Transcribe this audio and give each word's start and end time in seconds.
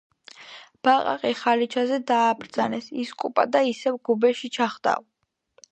ბაყაყი 0.87 1.33
ხალიჩაზე 1.41 1.99
დააბრძანეს, 2.13 2.91
ისკუპა 3.05 3.47
და 3.57 3.65
ისევ 3.75 4.03
გუბეში 4.11 4.53
ჩახტაო 4.59 5.09